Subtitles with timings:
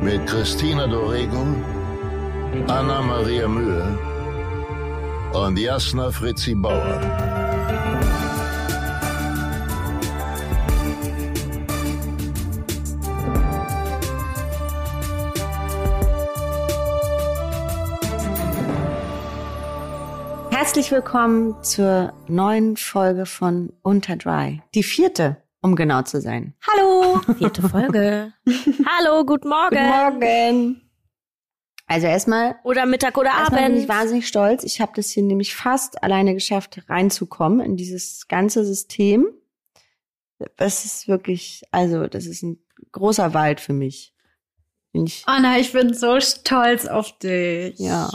[0.00, 1.42] mit Christina Dorego,
[2.68, 3.98] Anna Maria Mühe
[5.32, 7.00] und Jasna Fritzi Bauer.
[20.50, 24.62] Herzlich willkommen zur neuen Folge von Unter Dry.
[24.74, 26.54] Die vierte, um genau zu sein.
[26.66, 28.32] Hallo, vierte Folge.
[28.86, 29.70] Hallo, guten Morgen.
[29.76, 30.80] Guten Morgen.
[31.88, 34.00] Also erstmal Oder Mittag oder Erstmal bin ich Abend.
[34.00, 34.64] wahnsinnig stolz.
[34.64, 39.26] Ich habe das hier nämlich fast alleine geschafft, reinzukommen in dieses ganze System.
[40.56, 42.58] Das ist wirklich, also das ist ein
[42.92, 44.12] großer Wald für mich.
[44.92, 47.78] Ich, Anna, ich bin so stolz auf dich.
[47.78, 48.08] ja,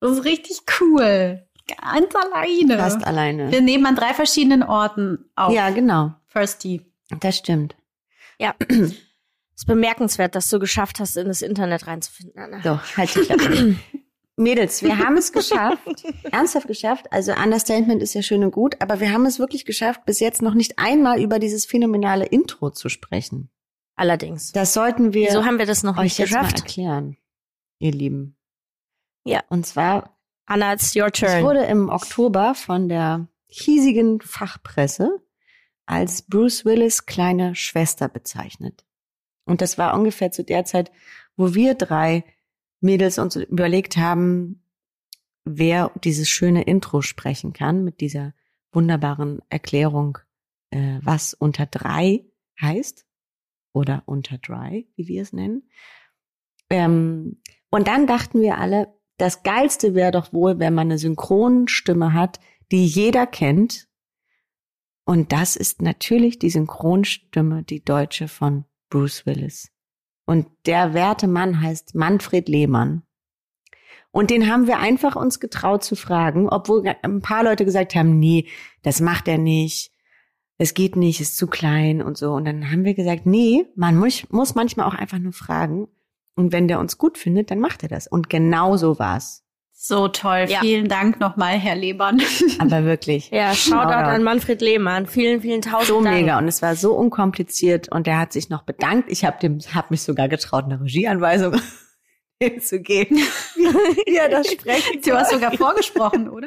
[0.00, 1.44] Das ist richtig cool.
[1.80, 2.76] Ganz alleine.
[2.78, 3.50] fast alleine.
[3.52, 5.52] Wir nehmen an drei verschiedenen Orten auf.
[5.52, 6.12] Ja, genau.
[6.26, 6.91] Firsty.
[7.20, 7.76] Das stimmt.
[8.38, 8.54] Ja.
[8.68, 12.62] ist bemerkenswert, dass du geschafft hast, in das Internet reinzufinden, Anna.
[12.62, 13.76] So, halt die Klappe.
[14.36, 16.04] Mädels, wir haben es geschafft.
[16.30, 17.12] Ernsthaft geschafft.
[17.12, 20.40] Also Understatement ist ja schön und gut, aber wir haben es wirklich geschafft, bis jetzt
[20.40, 23.50] noch nicht einmal über dieses phänomenale Intro zu sprechen.
[23.94, 24.52] Allerdings.
[24.52, 26.60] Das sollten wir Wieso haben wir das noch euch nicht jetzt mal geschafft?
[26.60, 27.18] erklären,
[27.78, 28.36] ihr Lieben.
[29.24, 29.42] Ja.
[29.50, 31.44] Und zwar, Anna, it's your es turn.
[31.44, 35.20] wurde im Oktober von der hiesigen Fachpresse
[35.86, 38.84] als Bruce Willis kleine Schwester bezeichnet.
[39.44, 40.92] Und das war ungefähr zu der Zeit,
[41.36, 42.24] wo wir drei
[42.80, 44.64] Mädels uns überlegt haben,
[45.44, 48.34] wer dieses schöne Intro sprechen kann mit dieser
[48.72, 50.18] wunderbaren Erklärung,
[50.70, 52.24] äh, was unter drei
[52.60, 53.06] heißt
[53.72, 55.68] oder unter dry, wie wir es nennen.
[56.70, 57.40] Ähm,
[57.70, 62.40] und dann dachten wir alle, das Geilste wäre doch wohl, wenn man eine Synchronstimme hat,
[62.70, 63.88] die jeder kennt.
[65.04, 69.70] Und das ist natürlich die Synchronstimme, die deutsche von Bruce Willis.
[70.26, 73.02] Und der werte Mann heißt Manfred Lehmann.
[74.12, 78.18] Und den haben wir einfach uns getraut zu fragen, obwohl ein paar Leute gesagt haben,
[78.18, 78.46] nee,
[78.82, 79.90] das macht er nicht.
[80.58, 82.32] Es geht nicht, ist zu klein und so.
[82.32, 85.88] Und dann haben wir gesagt, nee, man muss, muss manchmal auch einfach nur fragen.
[86.36, 88.06] Und wenn der uns gut findet, dann macht er das.
[88.06, 89.41] Und genau so war's.
[89.84, 90.46] So toll.
[90.48, 90.60] Ja.
[90.60, 92.22] Vielen Dank nochmal, Herr Lebern.
[92.60, 93.30] Aber wirklich.
[93.30, 94.10] Ja, Shoutout Shoutout.
[94.10, 95.08] an Manfred Lehmann.
[95.08, 96.14] Vielen, vielen tausend so Dank.
[96.14, 99.10] mega und es war so unkompliziert und er hat sich noch bedankt.
[99.10, 101.60] Ich habe dem hab mich sogar getraut, eine Regieanweisung
[102.40, 106.46] hinzugeben, wie er das sprechen Du hast sogar vorgesprochen, oder?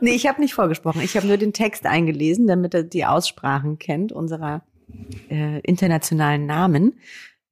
[0.00, 1.02] Nee, ich habe nicht vorgesprochen.
[1.02, 4.62] Ich habe nur den Text eingelesen, damit er die Aussprachen kennt unserer
[5.28, 6.98] äh, internationalen Namen.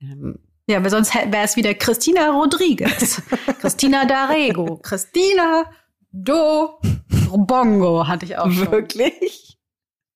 [0.01, 3.23] Ähm, Ja, aber sonst wäre es wieder Christina Rodriguez.
[3.61, 4.79] Christina Darego.
[4.79, 5.65] Christina
[6.13, 6.81] Do
[7.31, 8.71] Bongo hatte ich auch schon.
[8.73, 9.59] wirklich?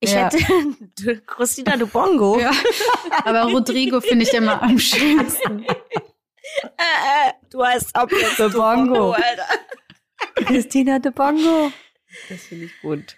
[0.00, 0.30] Ich Ja.
[0.30, 2.38] hätte Christina de Bongo.
[2.40, 2.52] Ja.
[3.24, 5.62] Aber Rodrigo finde ich immer am schönsten.
[5.64, 5.68] Äh,
[7.28, 9.12] äh, du heißt ab jetzt De Bongo.
[9.12, 9.46] Alter.
[10.46, 11.70] Christina de Bongo.
[12.28, 13.16] Das finde ich gut.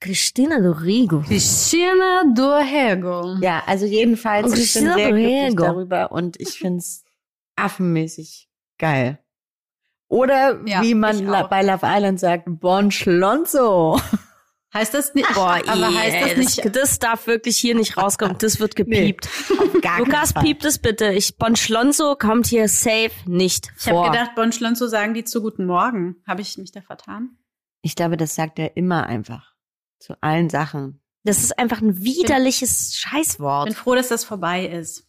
[0.00, 1.20] Christina Dorigo.
[1.20, 3.36] Christina Dorego.
[3.40, 7.04] Ja, also jedenfalls, Und ich bin Christina sehr glücklich darüber und ich find's
[7.56, 9.18] affenmäßig geil.
[10.08, 14.00] Oder Ja, wie man ich bei Love Island sagt, Bon Schlonzo.
[14.74, 15.32] Heißt das nicht?
[15.34, 16.64] Boah, aber ey, heißt das nicht?
[16.64, 18.36] Das, das darf wirklich hier nicht rauskommen.
[18.38, 19.28] Das wird gepiept.
[19.82, 21.12] Gar Lukas, piept es bitte.
[21.12, 24.10] Ich, Bon Schlonzo kommt hier safe nicht Ich habe vor.
[24.10, 26.16] gedacht, Bon Schlonzo sagen die zu Guten Morgen.
[26.26, 27.36] Habe ich mich da vertan?
[27.82, 29.51] Ich glaube, das sagt er immer einfach.
[30.02, 31.00] Zu allen Sachen.
[31.24, 33.66] das ist einfach ein widerliches Ich Scheißwort.
[33.66, 35.06] bin froh, dass das vorbei ist.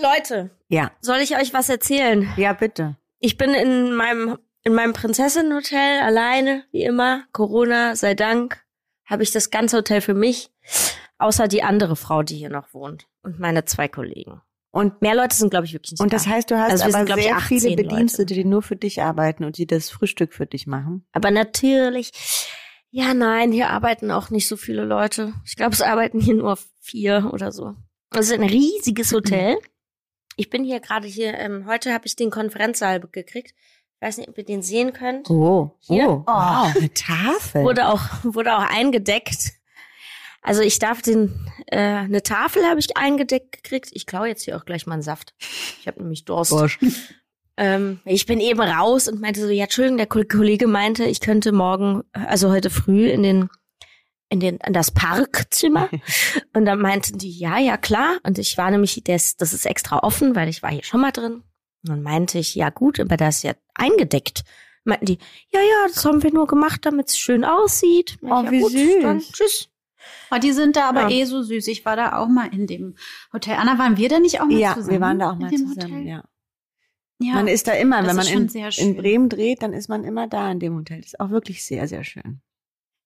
[0.00, 0.92] Leute, Ja.
[1.00, 2.28] soll ich euch was erzählen?
[2.36, 2.96] Ja, bitte.
[3.20, 7.24] Ich bin in meinem in meinem Prinzessinnenhotel alleine, wie immer.
[7.32, 8.62] Corona sei Dank
[9.06, 10.50] habe ich das ganze Hotel für mich,
[11.18, 14.42] außer die andere Frau, die hier noch wohnt und meine zwei Kollegen.
[14.70, 16.30] Und, Mehr Leute sind glaube ich wirklich nicht und das da.
[16.30, 19.02] heißt, du hast Also sind, aber ich, sehr 18 viele Bedienstete, die nur für dich
[19.02, 21.06] arbeiten und die das Frühstück für dich machen.
[21.12, 22.12] Aber natürlich,
[22.90, 25.32] ja, nein, hier arbeiten auch nicht so viele Leute.
[25.44, 27.74] Ich glaube, es arbeiten hier nur vier oder so.
[28.10, 29.58] Es ist ein riesiges Hotel.
[30.36, 33.54] Ich bin hier gerade hier, ähm, heute habe ich den Konferenzsaal gekriegt.
[34.00, 35.28] Ich weiß nicht, ob ihr den sehen könnt.
[35.28, 36.08] Oh, Hier?
[36.08, 37.64] oh, wow, eine Tafel.
[37.64, 39.57] Wurde auch, wurde auch eingedeckt.
[40.42, 41.34] Also ich darf den,
[41.66, 43.90] äh, eine Tafel habe ich eingedeckt gekriegt.
[43.92, 45.34] Ich klaue jetzt hier auch gleich mal einen Saft.
[45.80, 46.50] Ich habe nämlich Durst.
[46.52, 46.78] Bosch.
[47.56, 51.20] Ähm, ich bin eben raus und meinte so, ja, Entschuldigung, der Ko- Kollege meinte, ich
[51.20, 53.48] könnte morgen, also heute früh in den,
[54.28, 55.88] in den, in das Parkzimmer.
[56.54, 58.18] und dann meinten die, ja, ja, klar.
[58.22, 61.10] Und ich war nämlich, das, das ist extra offen, weil ich war hier schon mal
[61.10, 61.42] drin.
[61.82, 64.44] Und dann meinte ich, ja gut, aber das ist ja eingedeckt.
[64.84, 65.18] Meinten die,
[65.52, 68.18] ja, ja, das haben wir nur gemacht, damit es schön aussieht.
[68.22, 69.02] Oh, ja, wie gut, süß.
[69.02, 69.68] Dann tschüss.
[70.30, 71.10] Oh, die sind da aber Ja.
[71.10, 71.66] eh so süß.
[71.68, 72.96] Ich war da auch mal in dem
[73.32, 73.56] Hotel.
[73.56, 74.90] Anna, waren wir da nicht auch mal Ja, zusammen?
[74.92, 76.06] wir waren da auch in mal dem zusammen, Hotel?
[76.06, 76.24] ja.
[77.20, 77.34] Ja.
[77.34, 78.96] Man ist da immer, wenn man in, sehr in.
[78.96, 80.98] Bremen dreht, dann ist man immer da in dem Hotel.
[80.98, 82.40] Das ist auch wirklich sehr, sehr schön.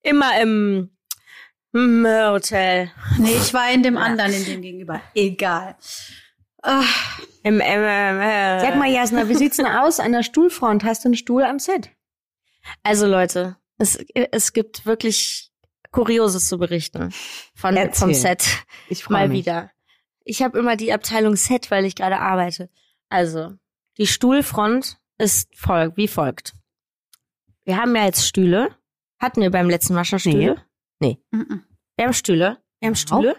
[0.03, 0.91] Immer im,
[1.73, 2.91] im Hotel.
[3.19, 5.01] nee, ich war in dem anderen, in dem gegenüber.
[5.15, 5.77] Egal.
[6.63, 6.85] Ah,
[7.43, 10.85] Im, im, äh, Sag mal, Jasna, wie sieht's denn aus an der Stuhlfront?
[10.85, 11.89] Hast du einen Stuhl am Set?
[12.83, 15.52] Also Leute, es, es gibt wirklich
[15.93, 17.13] Kurioses zu berichten
[17.55, 18.01] von, Erzähl.
[18.01, 18.65] vom Set.
[18.89, 19.39] Ich freu Mal mich.
[19.39, 19.71] wieder.
[20.25, 22.69] Ich habe immer die Abteilung Set, weil ich gerade arbeite.
[23.09, 23.53] Also,
[23.99, 26.55] die Stuhlfront ist folgt, wie folgt.
[27.65, 28.75] Wir haben ja jetzt Stühle.
[29.21, 30.65] Hatten wir beim letzten Mal schon Stühle?
[31.01, 31.65] mhm.
[31.97, 32.59] Wir haben Stühle.
[32.81, 32.97] Wir haben Ja.
[32.97, 33.37] Stühle.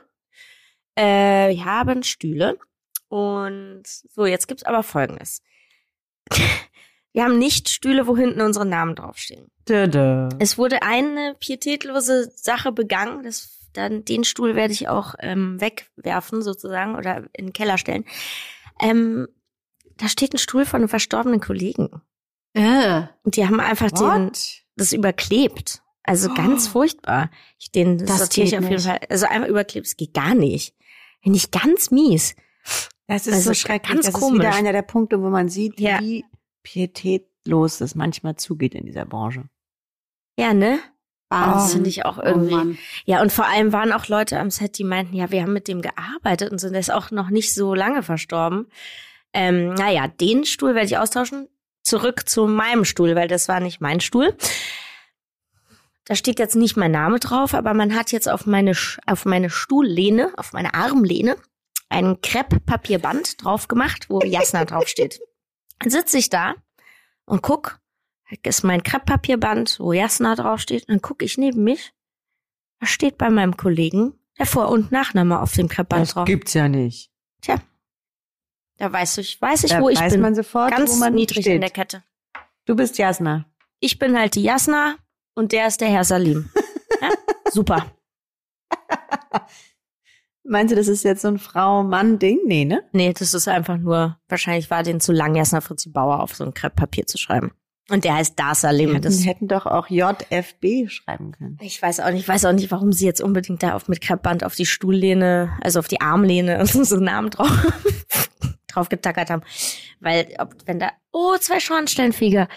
[0.96, 2.58] Äh, wir haben Stühle.
[3.10, 5.42] Und so, jetzt gibt's aber Folgendes.
[7.14, 9.50] Wir haben nicht Stühle, wo hinten unsere Namen draufstehen.
[9.70, 10.30] Dödö.
[10.40, 13.24] Es wurde eine pietätlose Sache begangen.
[13.24, 18.04] Das, dann, den Stuhl werde ich auch ähm, wegwerfen sozusagen oder in den Keller stellen.
[18.80, 19.28] Ähm,
[19.98, 22.02] da steht ein Stuhl von einem verstorbenen Kollegen.
[22.54, 23.04] Äh.
[23.24, 24.32] Und die haben einfach den,
[24.76, 25.82] das überklebt.
[26.04, 26.34] Also Oh.
[26.34, 27.30] ganz furchtbar.
[27.60, 28.86] Ich, den das sortiere ich auf jeden nicht.
[28.88, 29.00] Fall.
[29.10, 30.76] Also einfach überklebt, es geht gar nicht.
[31.22, 32.36] Finde ich ganz mies.
[33.08, 33.94] Das ist Also so schrecklich.
[33.94, 34.40] ganz das ist komisch.
[34.40, 36.00] wieder einer der Punkte, wo man sieht, Ja.
[36.02, 36.26] wie
[36.64, 39.46] pietätlos es manchmal zugeht in dieser Branche.
[40.38, 40.80] Ja, ne?
[41.30, 41.72] Das Wahnsinn.
[41.72, 42.56] finde ich auch Oh irgendwie.
[42.56, 42.78] Mann.
[43.06, 45.68] Ja, und vor allem waren auch Leute am Set, die meinten, ja, wir haben mit
[45.68, 48.68] dem gearbeitet und sind jetzt auch noch nicht so lange verstorben.
[49.34, 51.48] Ähm, naja, den Stuhl werde ich austauschen.
[51.82, 54.38] Zurück zu meinem Stuhl, weil das war nicht mein Stuhl.
[56.06, 58.74] Da steht jetzt nicht mein Name drauf, aber man hat jetzt auf meine,
[59.06, 61.36] auf meine Stuhllehne, auf meine Armlehne,
[61.90, 65.20] ein Krepp-Papierband drauf gemacht, wo Jasna draufsteht.
[65.84, 66.56] Dann sitze ich da
[67.26, 67.80] und guck,
[68.44, 71.94] ist mein Krepppapierband, wo Jasna draufsteht, und dann gucke ich neben mich.
[72.80, 76.26] Da steht bei meinem Kollegen der Vor- und Nachname auf dem Kreppband drauf.
[76.26, 77.12] gibt's ja nicht.
[78.78, 80.22] Da weiß ich, weiß ich, Da wo ich weiß bin.
[80.22, 81.56] man sofort, Ganz wo man niedrig steht.
[81.56, 82.04] in der Kette.
[82.66, 83.46] Du bist Jasna.
[83.80, 84.96] Ich bin halt die Jasna
[85.36, 86.50] und der ist der Herr Salim.
[87.02, 87.10] ja?
[87.52, 87.92] Super.
[90.46, 92.40] Meinst du, das ist jetzt so ein Frau-Mann-Ding?
[92.46, 92.84] Nee, ne?
[92.92, 96.44] Nee, das ist einfach nur, wahrscheinlich war den zu lang, Jasna Fritzi Bauer auf so
[96.44, 97.52] ein Krepppapier zu schreiben.
[97.90, 98.92] Und der heißt Dar Salim.
[98.92, 101.58] Hätten, Das, hätten doch auch JFB schreiben können.
[101.62, 104.02] ich weiß auch nicht, ich weiß auch nicht, warum sie jetzt unbedingt da auf mit
[104.02, 107.50] Kreppband auf die Stuhllehne, also auf die Armlehne und so einen Namen drauf,
[108.68, 109.44] drauf getackert haben.
[110.00, 112.48] Weil, ob, wenn da, oh, zwei Schornsteinfeger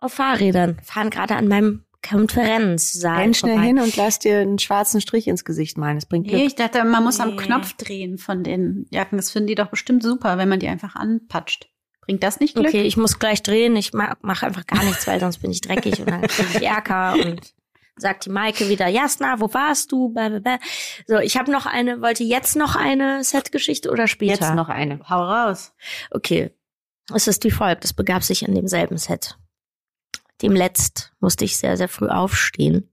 [0.00, 3.66] auf Fahrrädern fahren gerade an meinem Konferenzsaal Renn schnell vorbei.
[3.66, 5.96] hin und lass dir einen schwarzen Strich ins Gesicht malen.
[5.96, 6.42] Das bringt Nee, Glück.
[6.46, 7.36] ich dachte, man muss am Nee.
[7.36, 9.16] Knopf drehen von den Jacken.
[9.18, 11.68] Das finden die doch bestimmt super, wenn man die einfach anpatscht.
[12.02, 12.68] Bringt das nicht Glück?
[12.68, 13.76] Okay, ich muss gleich drehen.
[13.76, 16.62] Ich mache mach einfach gar nichts, weil sonst bin ich dreckig und dann kriege ich
[16.66, 17.54] Ärger und
[17.96, 20.08] sagt die Maike wieder, Jasna, wo warst du?
[20.08, 20.40] Blah.
[21.06, 24.32] So, ich habe noch eine, wollte jetzt noch eine Setgeschichte oder später?
[24.46, 25.00] Jetzt noch eine.
[25.08, 25.74] Hau raus.
[26.10, 26.50] Okay.
[27.12, 27.84] Es ist wie folgt.
[27.84, 29.36] Es begab sich in demselben Set.
[30.42, 32.88] Dem letzt musste ich sehr, sehr früh aufstehen.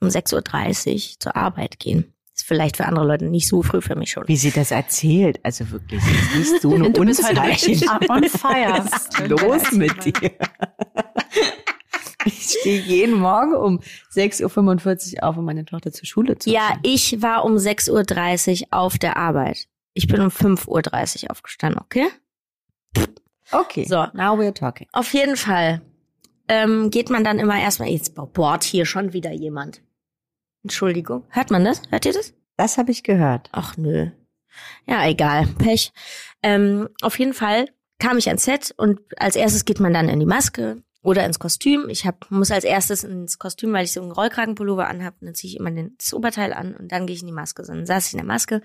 [0.00, 2.12] Um 6.30 Uhr zur Arbeit gehen.
[2.34, 4.28] Ist vielleicht für andere Leute nicht so früh für mich schon.
[4.28, 8.24] Wie sie das erzählt, also wirklich, das ist nicht so eine Du bist richtig on
[8.28, 8.84] fire.
[8.84, 10.30] Was ist los mit dir?
[12.24, 13.80] Ich stehe jeden Morgen um
[14.14, 16.80] 6.45 Uhr auf, um meine Tochter zur Schule zu Ja, bringen.
[16.84, 19.66] ich war um 6.30 Uhr auf der Arbeit.
[19.94, 22.06] Ich bin um 5.30 Uhr aufgestanden, okay?
[23.50, 24.06] Okay, So.
[24.12, 24.86] now we're talking.
[24.92, 25.80] Auf jeden Fall
[26.48, 29.82] ähm, geht man dann immer erstmal, jetzt bohrt hier schon wieder jemand.
[30.62, 31.24] Entschuldigung.
[31.30, 31.82] Hört man das?
[31.90, 32.34] Hört ihr das?
[32.56, 33.48] Das habe ich gehört.
[33.52, 34.10] Ach nö.
[34.86, 35.46] Ja, egal.
[35.58, 35.92] Pech.
[36.42, 40.20] Ähm, auf jeden Fall kam ich ans Set und als erstes geht man dann in
[40.20, 41.88] die Maske oder ins Kostüm.
[41.88, 45.14] Ich hab, muss als erstes ins Kostüm, weil ich so einen Rollkragenpullover anhab.
[45.20, 47.32] Und dann ziehe ich immer den, das Oberteil an und dann gehe ich in die
[47.32, 47.64] Maske.
[47.64, 48.62] So, dann saß ich in der Maske.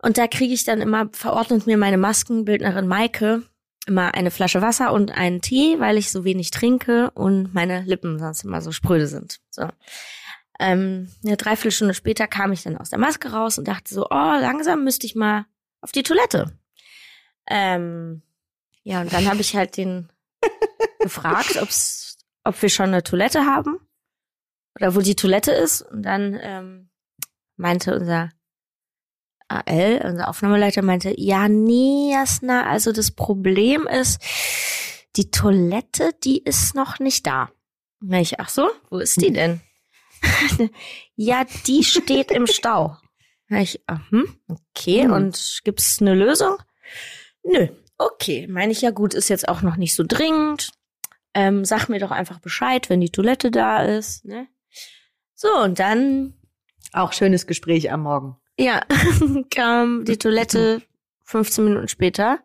[0.00, 3.42] Und da kriege ich dann immer, verordnet mir meine Maskenbildnerin Maike
[3.88, 8.18] immer eine Flasche Wasser und einen Tee, weil ich so wenig trinke und meine Lippen
[8.18, 9.40] sonst immer so spröde sind.
[9.50, 9.68] So.
[10.60, 14.38] Ähm, eine Dreiviertelstunde später kam ich dann aus der Maske raus und dachte so, oh,
[14.40, 15.46] langsam müsste ich mal
[15.80, 16.52] auf die Toilette.
[17.48, 18.22] Ähm,
[18.82, 20.10] ja, und dann habe ich halt den
[21.00, 23.78] gefragt, ob's, ob wir schon eine Toilette haben
[24.74, 25.82] oder wo die Toilette ist.
[25.82, 26.90] Und dann ähm,
[27.56, 28.30] meinte unser
[29.48, 34.20] AL, unser Aufnahmeleiter, meinte, ja, nee, Jasna, also das Problem ist,
[35.16, 37.50] die Toilette, die ist noch nicht da.
[38.00, 39.60] Na, ich, ach so, wo ist die denn?
[41.16, 42.96] ja, die steht im Stau.
[43.48, 45.12] Na, ich, ah, hm, okay, Hm.
[45.12, 46.56] und gibt's eine Lösung?
[47.42, 50.70] Nö, okay, meine ich ja gut, ist jetzt auch noch nicht so dringend.
[51.34, 54.48] Ähm, sag mir doch einfach Bescheid, wenn die Toilette da ist, ne?
[55.34, 56.34] So, und dann
[56.92, 58.36] Auch schönes Gespräch am Morgen.
[58.58, 58.82] Ja,
[59.54, 60.82] kam die Toilette
[61.24, 62.40] 15 Minuten später.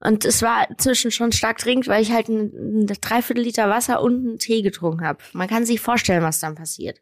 [0.00, 4.02] Und es war inzwischen schon stark dringend, weil ich halt ein, ein Dreiviertel Liter Wasser
[4.02, 5.18] und einen Tee getrunken habe.
[5.32, 7.00] Man kann sich vorstellen, was dann passiert.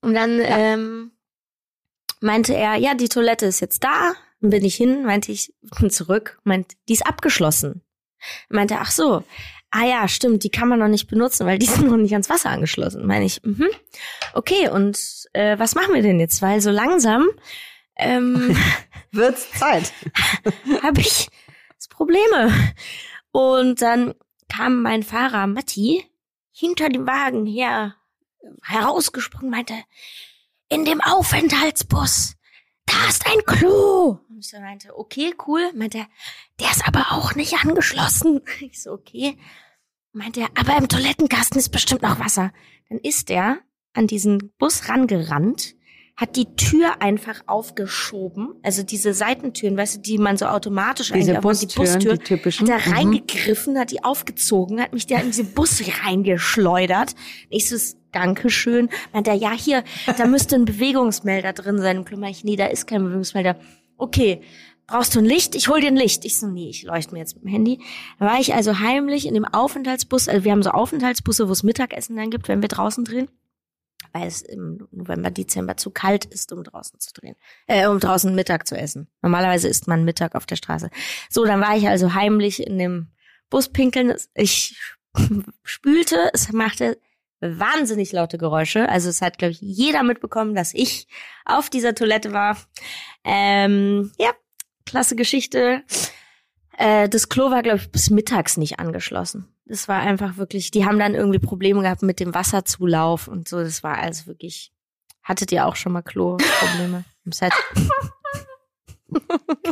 [0.00, 1.12] Und dann ähm,
[2.20, 4.14] meinte er, ja, die Toilette ist jetzt da.
[4.40, 7.82] Dann bin ich hin, meinte ich, bin zurück, meint, die ist abgeschlossen.
[8.48, 9.24] Meinte, ach so,
[9.72, 12.30] ah ja, stimmt, die kann man noch nicht benutzen, weil die sind noch nicht ans
[12.30, 13.04] Wasser angeschlossen.
[13.06, 13.68] Meine ich, mhm.
[14.34, 14.98] okay, und
[15.32, 16.40] äh, was machen wir denn jetzt?
[16.40, 17.28] Weil so langsam
[17.96, 18.56] ähm,
[19.12, 19.92] Wird's Zeit.
[20.82, 21.28] habe ich
[22.02, 22.52] Probleme.
[23.30, 24.14] Und dann
[24.48, 26.04] kam mein Fahrer Matti
[26.50, 27.94] hinter dem Wagen her
[28.62, 29.74] herausgesprungen, meinte,
[30.68, 32.34] in dem Aufenthaltsbus,
[32.86, 34.18] da ist ein Klo.
[34.28, 35.72] Und ich so meinte, okay, cool.
[35.74, 36.06] Meinte er,
[36.60, 38.40] der ist aber auch nicht angeschlossen.
[38.60, 39.38] Ich so, okay.
[40.12, 42.52] Meinte er, aber im Toilettenkasten ist bestimmt noch Wasser.
[42.88, 43.58] Dann ist er
[43.94, 45.74] an diesen Bus rangerannt,
[46.16, 51.32] hat die Tür einfach aufgeschoben, also diese Seitentüren, weißt du, die man so automatisch Diese
[51.32, 52.70] eigentlich aufmacht, Bustüren, die typischen.
[52.70, 52.94] hat da Mhm.
[52.96, 57.14] reingegriffen, hat die aufgezogen, hat mich da in diese Bus reingeschleudert.
[57.48, 57.76] Ich so,
[58.12, 58.90] Dankeschön.
[59.14, 59.84] Meint er, ja, hier,
[60.18, 61.96] da müsste ein Bewegungsmelder drin sein.
[61.96, 63.56] Im Klo meinte ich, nee, da ist kein Bewegungsmelder.
[63.96, 64.42] Okay,
[64.86, 65.54] brauchst du ein Licht?
[65.54, 66.26] Ich hol dir ein Licht.
[66.26, 67.80] Ich so, nee, ich leuchte mir jetzt mit dem Handy.
[68.18, 71.62] Da war ich also heimlich in dem Aufenthaltsbus, also wir haben so Aufenthaltsbusse, wo es
[71.62, 73.28] Mittagessen dann gibt, wenn wir draußen drehen.
[74.12, 77.36] Weil es im November, Dezember zu kalt ist, um draußen zu drehen.
[77.66, 79.08] Äh, um draußen Mittag zu essen.
[79.22, 80.90] Normalerweise isst man Mittag auf der Straße.
[81.30, 83.08] So, dann war ich also heimlich in dem
[83.48, 84.14] Bus pinkeln.
[84.34, 84.78] Ich
[85.64, 86.98] spülte, es machte
[87.40, 88.88] wahnsinnig laute Geräusche.
[88.88, 91.08] Also es hat, glaube ich, jeder mitbekommen, dass ich
[91.44, 92.56] auf dieser Toilette war.
[93.24, 94.30] Ähm, ja,
[94.86, 95.82] klasse Geschichte.
[96.78, 99.48] Äh, das Klo war, glaube ich, bis mittags nicht angeschlossen.
[99.66, 103.58] Das war einfach wirklich, die haben dann irgendwie Probleme gehabt mit dem Wasserzulauf und so.
[103.58, 104.72] Das war also wirklich.
[105.22, 107.52] Hattet ihr auch schon mal Klo-Probleme im Set?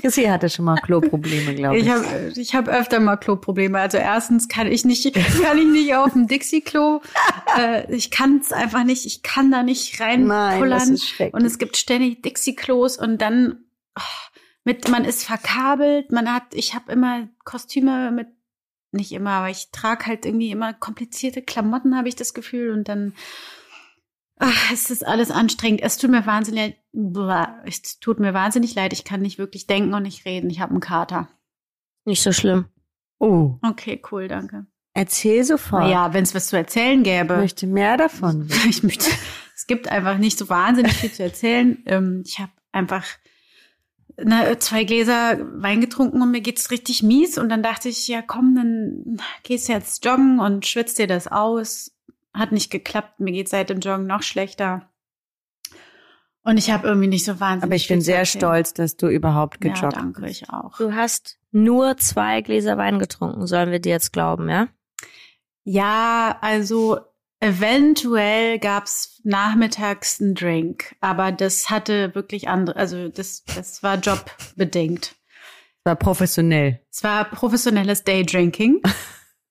[0.00, 1.85] Chrissy hatte schon mal Kloprobleme, glaube ich.
[1.85, 3.78] Ich habe ich hab öfter mal Kloprobleme.
[3.78, 7.00] Also erstens kann ich nicht, kann ich nicht auf dem Dixie-Klo.
[7.59, 9.07] äh, ich kann es einfach nicht.
[9.07, 10.95] Ich kann da nicht Nein, das reinpullern.
[10.95, 11.35] ist schrecklich.
[11.35, 13.64] Und es gibt ständig Dixie-Klos und dann
[13.99, 14.29] oh,
[14.70, 16.12] mit, man ist verkabelt.
[16.12, 18.28] Man hat, ich habe immer Kostüme mit,
[18.92, 22.70] nicht immer, aber ich trage halt irgendwie immer komplizierte Klamotten, habe ich das Gefühl.
[22.72, 23.14] Und dann
[24.38, 25.80] ach, es ist alles anstrengend.
[25.82, 28.92] Es tut mir wahnsinnig, blah, es tut mir wahnsinnig leid.
[28.92, 30.50] Ich kann nicht wirklich denken und nicht reden.
[30.50, 31.28] Ich habe einen Kater.
[32.04, 32.66] Nicht so schlimm.
[33.18, 34.66] Oh, Okay, cool, danke.
[34.94, 35.90] erzähl sofort.
[35.90, 37.36] Ja, wenn es was zu erzählen Ich gäbe.
[37.36, 38.48] möchte mehr davon.
[38.68, 39.10] Ich möchte,
[39.54, 41.82] es gibt einfach nicht so wahnsinnig viel zu erzählen.
[41.86, 43.04] Ähm, ich habe einfach
[44.24, 47.38] na, zwei Gläser Wein getrunken und mir geht's richtig mies.
[47.38, 51.26] Und dann dachte ich, ja komm, dann gehst du jetzt joggen und schwitzt dir das
[51.28, 51.92] aus.
[52.34, 53.18] Hat nicht geklappt.
[53.20, 54.88] Mir geht seit dem Joggen noch schlechter.
[56.42, 58.40] Und ich habe irgendwie nicht so wahnsinnig Aber ich bin sehr erzählen.
[58.40, 60.42] stolz, dass du überhaupt Ja, gejoggt danke, bist.
[60.42, 60.76] ich auch.
[60.78, 64.68] Du hast nur zwei Gläser Wein getrunken, sollen wir dir jetzt glauben, ja?
[65.64, 67.00] Ja, also
[67.40, 75.16] eventuell gab's nachmittags einen Drink, aber das hatte wirklich andere, also das, das war jobbedingt.
[75.85, 76.80] War professionell.
[76.90, 78.82] Es war professionelles Daydrinking.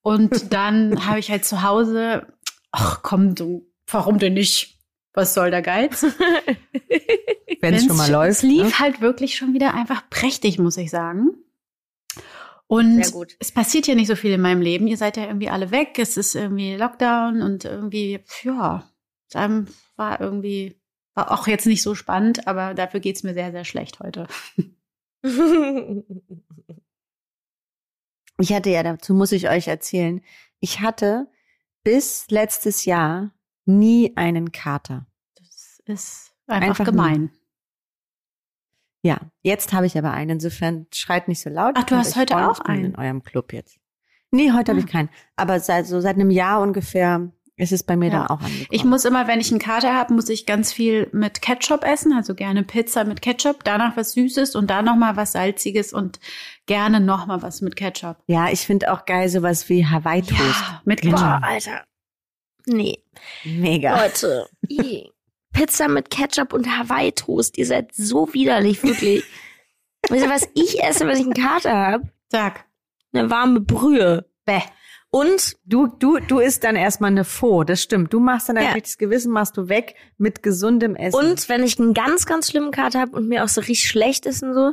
[0.02, 2.28] Und dann habe ich halt zu Hause,
[2.72, 4.78] ach komm, du, warum denn nicht?
[5.14, 6.04] Was soll der Geiz?
[6.04, 8.32] Wenn es Wenn's schon mal läuft.
[8.38, 8.80] Es lief ne?
[8.80, 11.32] halt wirklich schon wieder einfach prächtig, muss ich sagen.
[12.70, 13.36] Und Sehr gut.
[13.40, 14.86] es passiert ja nicht so viel in meinem Leben.
[14.86, 15.98] Ihr seid ja irgendwie alle weg.
[15.98, 18.88] Es ist irgendwie Lockdown und irgendwie, ja,
[19.32, 20.80] dann war irgendwie,
[21.16, 24.28] war auch jetzt nicht so spannend, aber dafür geht's mir sehr, sehr schlecht heute.
[28.42, 30.22] Ich hatte ja, dazu muss ich euch erzählen,
[30.62, 31.28] ich hatte
[31.84, 33.32] bis letztes Jahr
[33.66, 35.08] nie einen Kater.
[35.36, 37.32] Das ist einfach, Einfach gemein.
[39.02, 40.32] Ja, jetzt habe ich aber einen.
[40.32, 41.76] Insofern schreit nicht so laut.
[41.78, 42.86] Ach, du hast heute freuen, auch einen?
[42.86, 43.78] in eurem Club jetzt.
[44.32, 44.84] Nee, heute habe Ah.
[44.86, 45.10] ich keinen.
[45.36, 48.12] Aber seit so seit einem Jahr ungefähr ist es bei mir Ja.
[48.20, 48.68] dann auch angekommen.
[48.72, 52.14] Ich muss immer, wenn ich einen Kater habe, muss ich ganz viel mit Ketchup essen,
[52.14, 56.20] also gerne Pizza mit Ketchup, danach was Süßes und dann noch mal was Salziges und
[56.68, 58.18] gerne noch mal was mit Ketchup.
[58.28, 60.64] ja, ich finde auch geil sowas wie Hawaii Toast.
[60.86, 61.10] mit Boah.
[61.10, 61.20] Ketchup.
[61.20, 61.84] Boah, Alter.
[62.66, 63.04] Nee.
[63.44, 64.04] Mega.
[64.04, 64.48] Leute.
[65.54, 67.58] Pizza mit Ketchup und Hawaii-Toast.
[67.58, 69.24] Ihr seid so widerlich, wirklich.
[70.10, 72.10] Wisst ihr, was ich esse, wenn ich einen Kater habe?
[72.30, 72.66] Sag.
[73.14, 74.26] Eine warme Brühe.
[74.46, 74.62] Bäh.
[75.12, 78.14] Und Du, du, du isst dann erstmal eine Faux, das stimmt.
[78.14, 78.72] Du machst dann ein Ja.
[78.72, 81.18] schlechtes Gewissen, machst du weg mit gesundem Essen.
[81.18, 84.26] Und wenn ich einen ganz, ganz schlimmen Kater habe und mir auch so richtig schlecht
[84.28, 84.72] ist und so,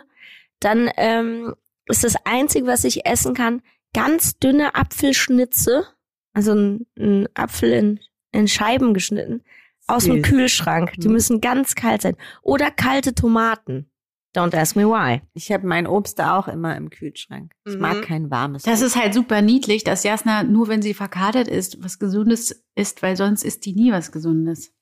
[0.61, 1.55] dann ähm,
[1.87, 3.63] ist das Einzige, was ich essen kann,
[3.95, 5.87] ganz dünne Apfelschnitze,
[6.35, 8.01] also ein, ein Apfel in,
[8.33, 9.43] in Scheiben geschnitten,
[9.87, 10.23] aus dem.
[10.23, 10.93] Kühlschrank.
[10.99, 11.13] Die Mhm.
[11.15, 12.17] müssen ganz kalt sein.
[12.43, 13.91] Oder kalte Tomaten.
[14.37, 15.23] Don't ask me why.
[15.33, 17.53] ich habe mein Obst da auch immer im Kühlschrank.
[17.67, 17.81] Ich Mhm.
[17.81, 18.65] mag kein warmes.
[18.65, 23.03] Das ist halt super niedlich, dass Jasna nur, wenn sie verkatert ist, was Gesundes isst,
[23.03, 24.73] weil sonst isst die nie was Gesundes.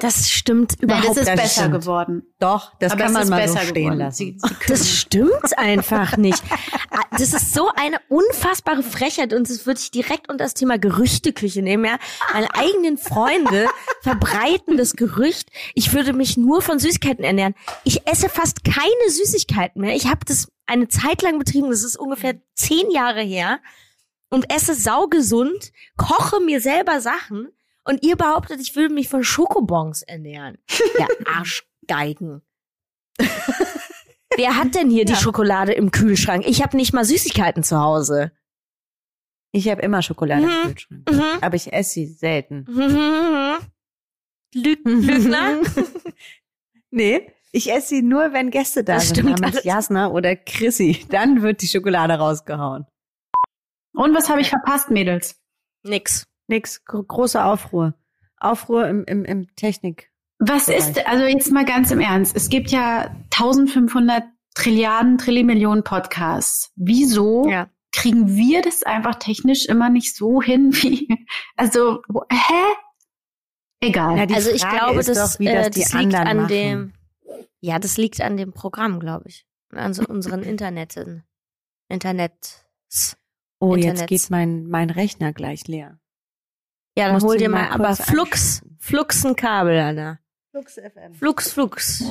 [0.00, 1.80] Das stimmt überhaupt das ist das besser stimmt.
[1.80, 2.22] geworden.
[2.38, 3.98] Doch, das Aber kann man ist mal besser so stehen geworden.
[3.98, 4.16] lassen.
[4.16, 6.42] Sie, sie Das stimmt einfach nicht.
[6.90, 10.78] Ah, Das ist so eine unfassbare Frechheit und das würde ich direkt unter das Thema
[10.78, 11.84] Gerüchteküche nehmen.
[11.84, 11.98] Ja?
[12.32, 13.66] Meine eigenen Freunde
[14.02, 17.54] verbreiten das Gerücht, ich würde mich nur von Süßigkeiten ernähren.
[17.84, 19.94] Ich esse fast keine Süßigkeiten mehr.
[19.96, 23.58] Ich habe das eine Zeit lang betrieben, das ist ungefähr zehn Jahre her
[24.28, 27.48] und esse saugesund, koche mir selber Sachen
[27.84, 30.58] und ihr behauptet, ich würde mich von Schokobons ernähren.
[30.98, 32.42] Ja, Arschgeigen.
[34.36, 36.44] Wer hat denn hier die Schokolade im Kühlschrank?
[36.46, 38.32] Ich habe nicht mal Süßigkeiten zu Hause.
[39.52, 40.50] Ich habe immer Schokolade Mhm.
[40.50, 41.10] im Kühlschrank.
[41.12, 41.22] Mhm.
[41.42, 42.64] Aber ich esse sie selten.
[44.54, 45.60] Lüg Lügner?
[46.90, 49.16] nee, ich esse sie nur, wenn Gäste da Das sind.
[49.18, 49.64] stimmt Namens alles.
[49.64, 51.06] Jasna oder Chrissy.
[51.10, 52.86] Dann wird die Schokolade rausgehauen.
[53.92, 55.40] Und was habe ich verpasst, Mädels?
[55.84, 56.24] Nix.
[56.46, 57.94] Nix, gro große Aufruhr.
[58.38, 60.10] Aufruhr im, im, im Technik.
[60.38, 64.24] Was ist, also jetzt mal ganz im Ernst, es gibt ja 1500
[64.54, 66.70] Trilliarden, Trillimillionen Podcasts.
[66.76, 67.70] Wieso Ja.
[67.92, 71.08] kriegen wir das einfach technisch immer nicht so hin wie,
[71.56, 72.74] also, hä?
[73.80, 74.16] Egal.
[74.18, 76.14] Ja, die also ich Frage glaube, ist das, doch, wie das äh, die das liegt
[76.14, 76.48] an machen.
[76.48, 76.92] dem.
[77.60, 79.46] Ja, das liegt an dem Programm, glaube ich.
[79.70, 81.24] An so unseren Interneten.
[81.88, 82.66] Internets.
[83.58, 84.06] Oh, jetzt Internets.
[84.08, 85.98] geht mein, mein Rechner gleich leer.
[86.96, 88.62] Ja, dann hol dir mal mal aber Flux.
[88.78, 90.18] Flux ein Kabel, Anna.
[90.50, 91.14] Flux FM.
[91.14, 92.04] Flux, Flux.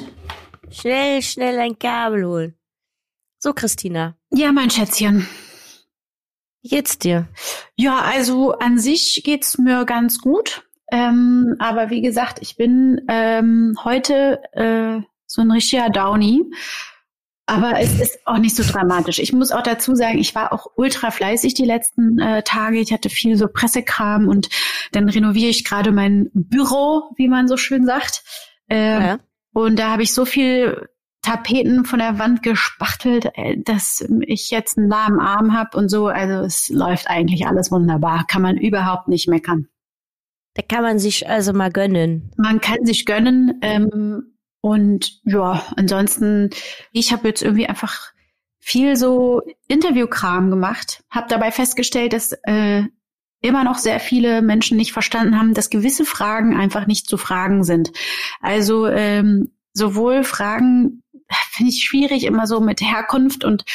[0.70, 2.56] Schnell, schnell ein Kabel holen.
[3.40, 4.18] So, Christina.
[4.32, 5.28] Ja, mein Schätzchen.
[6.62, 7.28] Wie geht's dir?
[7.76, 10.64] Ja, also an sich geht's mir ganz gut.
[10.92, 16.44] Ähm, aber wie gesagt, ich bin ähm, heute äh, so ein richtiger Downy.
[17.46, 19.20] Aber es ist auch nicht so dramatisch.
[19.20, 22.80] Ich muss auch dazu sagen, ich war auch ultra fleißig die letzten äh, Tage.
[22.80, 24.48] Ich hatte viel so Pressekram und
[24.94, 28.24] dann renoviere ich gerade mein Büro, wie man so schön sagt.
[28.70, 29.20] Ähm, Ja.
[29.54, 30.88] Und da habe ich so viel
[31.22, 36.08] Tapeten von der Wand gespachtelt, äh, dass ich jetzt einen lahmen Arm habe und so.
[36.08, 38.26] Also es läuft eigentlich alles wunderbar.
[38.28, 39.68] Kann man überhaupt nicht meckern.
[40.56, 42.32] Da kann man sich also mal gönnen.
[42.38, 43.60] Man kann sich gönnen.
[43.62, 44.33] Ähm,
[44.66, 46.50] und ja, ansonsten,
[46.94, 48.14] ich habe jetzt irgendwie einfach
[48.60, 52.84] viel so Interviewkram gemacht, habe dabei festgestellt, dass äh,
[53.42, 57.66] immer noch sehr viele Menschen nicht verstanden haben, dass gewisse Fragen einfach nicht zu fragen
[57.66, 57.92] sind.
[58.40, 61.04] Also ähm, sowohl Fragen
[61.52, 63.66] finde ich schwierig immer so mit Herkunft und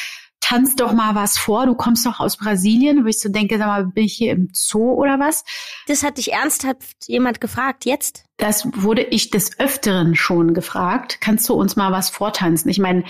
[0.49, 3.67] tanz doch mal was vor, du kommst doch aus Brasilien, wo ich so denke, sag
[3.67, 5.45] mal, bin ich hier im Zoo oder was?
[5.87, 8.25] Das hat dich ernsthaft jemand gefragt, jetzt?
[8.39, 11.19] Das wurde ich des Öfteren schon gefragt.
[11.21, 12.71] Kannst du uns mal was vortanzen?
[12.71, 13.05] Ich meine,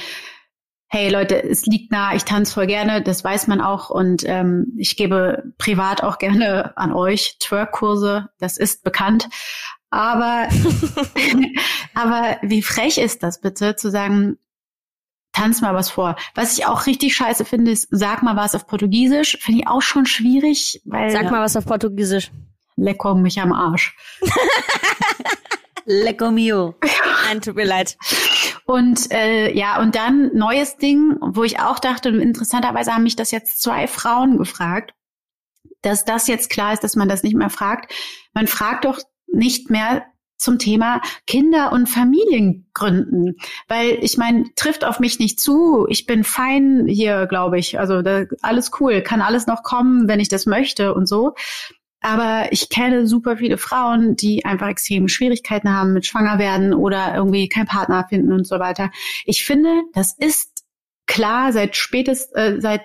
[0.88, 3.88] hey Leute, es liegt nah, ich tanze voll gerne, das weiß man auch.
[3.88, 9.28] Und ähm, ich gebe privat auch gerne an euch Twerk-Kurse, das ist bekannt.
[9.90, 10.48] Aber,
[11.94, 14.38] aber wie frech ist das bitte, zu sagen,
[15.38, 16.16] tanz mal was vor.
[16.34, 19.38] Was ich auch richtig scheiße finde, ist, sag mal was auf Portugiesisch.
[19.40, 22.30] Finde ich auch schon schwierig, weil Sag mal was auf Portugiesisch.
[22.76, 23.96] lecker mich am Arsch.
[25.84, 26.74] Lecco mio.
[27.24, 27.96] Nein, tut mir leid.
[28.66, 33.30] Und äh, ja, und dann neues Ding, wo ich auch dachte, interessanterweise haben mich das
[33.30, 34.92] jetzt zwei Frauen gefragt,
[35.80, 37.94] dass das jetzt klar ist, dass man das nicht mehr fragt.
[38.34, 38.98] Man fragt doch
[39.28, 40.04] nicht mehr
[40.36, 43.36] zum Thema Kinder- und Familiengründen.
[43.68, 45.86] Weil ich meine, trifft auf mich nicht zu.
[45.88, 47.78] Ich bin fein hier, glaube ich.
[47.78, 51.34] Also da, alles cool, kann alles noch kommen, wenn ich das möchte und so.
[52.00, 57.48] Aber ich kenne super viele Frauen, die einfach extreme Schwierigkeiten haben mit Schwangerwerden oder irgendwie
[57.48, 58.90] keinen Partner finden und so weiter.
[59.24, 60.64] Ich finde, das ist
[61.06, 62.82] klar seit spätest, äh, seit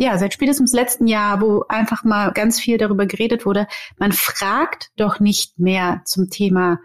[0.00, 4.92] ja, seit spätestens letzten Jahr, wo einfach mal ganz viel darüber geredet wurde, man fragt
[4.96, 6.78] doch nicht mehr zum Thema,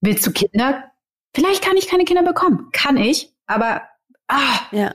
[0.00, 0.84] willst du Kinder?
[1.34, 2.68] Vielleicht kann ich keine Kinder bekommen.
[2.72, 3.82] Kann ich, aber
[4.28, 4.94] ah, Ja.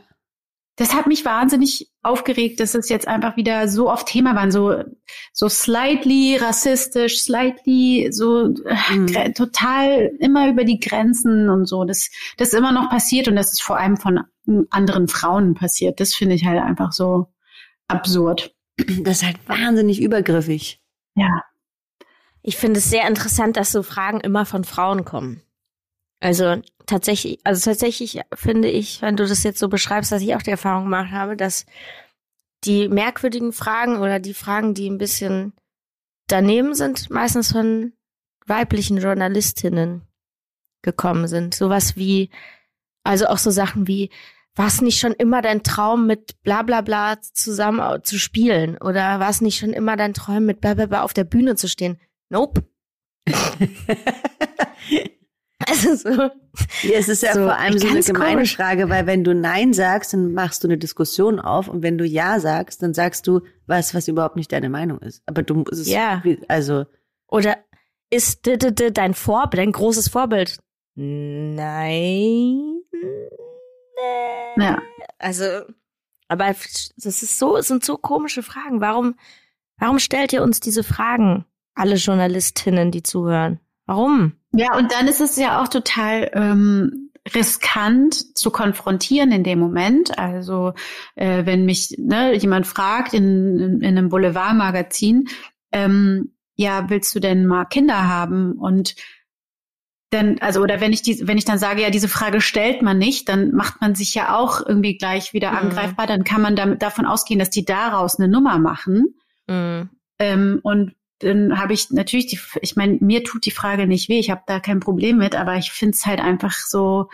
[0.78, 4.84] das hat mich wahnsinnig aufgeregt, dass es jetzt einfach wieder so oft Thema war, so,
[5.34, 9.34] so slightly rassistisch, slightly so mhm.
[9.36, 11.84] total immer über die Grenzen und so.
[11.84, 14.22] Das, das ist immer noch passiert und das ist vor allem von
[14.70, 16.00] anderen Frauen passiert.
[16.00, 17.28] Das finde ich halt einfach so
[17.88, 18.56] absurd.
[18.78, 20.82] Das ist halt wahnsinnig übergriffig.
[21.16, 21.44] Ja.
[22.42, 25.42] Ich finde es sehr interessant, dass so Fragen immer von Frauen kommen.
[26.20, 30.42] Also tatsächlich, also tatsächlich finde ich, wenn du das jetzt so beschreibst, dass ich auch
[30.42, 31.66] die Erfahrung gemacht habe, dass
[32.66, 35.54] die merkwürdigen Fragen oder die Fragen, die ein bisschen
[36.28, 37.94] daneben sind, meistens von
[38.46, 40.02] weiblichen Journalistinnen
[40.82, 41.56] gekommen sind.
[41.56, 42.30] Sowas wie,
[43.04, 44.10] also auch so Sachen wie,
[44.56, 48.78] war es nicht schon immer dein Traum, mit bla bla bla zusammen zu spielen?
[48.78, 51.56] Oder war es nicht schon immer dein Traum, mit bla bla bla auf der Bühne
[51.56, 51.98] zu stehen?
[52.30, 52.68] Nope.
[55.70, 56.10] Also so.
[56.10, 58.56] Ja, es ist ja so, vor allem so eine gemeine komisch.
[58.56, 62.06] Frage, weil wenn du Nein sagst, dann machst du eine Diskussion auf und wenn du
[62.06, 65.22] Ja sagst, dann sagst du was, was überhaupt nicht deine Meinung ist.
[65.26, 66.24] Aber du, es ist, ja.
[66.48, 66.86] also.
[67.28, 67.58] Oder
[68.10, 70.60] ist dein Vorbild, dein großes Vorbild?
[70.96, 72.82] Nein.
[74.58, 74.82] Ja.
[75.20, 75.46] Also,
[76.28, 78.82] aber das ist so, es sind so komische Fragen.
[78.82, 79.16] Warum,
[79.78, 81.46] warum stellt ihr uns diese Fragen?
[81.76, 83.60] Alle Journalistinnen, die zuhören.
[83.86, 84.39] Warum?
[84.52, 90.18] Ja, und dann ist es ja auch total ähm, riskant zu konfrontieren in dem Moment.
[90.18, 90.74] Also
[91.16, 95.28] äh, wenn mich ne, jemand fragt in, in, in einem Boulevardmagazin,
[95.72, 98.54] ähm, ja, willst du denn mal Kinder haben?
[98.54, 98.96] Und
[100.10, 102.98] dann, also, oder wenn ich die, wenn ich dann sage, ja, diese Frage stellt man
[102.98, 105.58] nicht, dann macht man sich ja auch irgendwie gleich wieder mhm.
[105.58, 106.08] angreifbar.
[106.08, 109.16] Dann kann man damit davon ausgehen, dass die daraus eine Nummer machen.
[109.48, 109.90] Mhm.
[110.18, 114.20] Ähm, und dann habe ich natürlich die, ich meine, mir tut die Frage nicht weh,
[114.20, 117.10] ich habe da kein Problem mit, aber ich finde es halt einfach so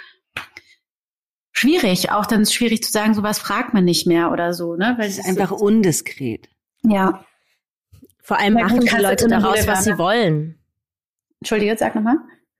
[1.51, 4.95] schwierig, auch dann ist schwierig zu sagen, sowas fragt man nicht mehr oder so, ne?
[4.97, 6.49] Weil es ist einfach undiskret.
[6.83, 7.25] Ja.
[8.21, 10.59] Vor allem machen die Leute daraus, was sie wollen.
[11.41, 12.17] Entschuldige, sag nochmal.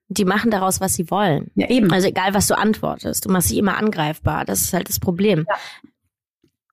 [0.07, 1.49] Die machen daraus, was sie wollen.
[1.55, 1.91] Ja, eben.
[1.91, 4.45] Also egal, was du antwortest, du machst sie immer angreifbar.
[4.45, 5.45] Das ist halt das Problem.
[5.49, 5.55] Ja.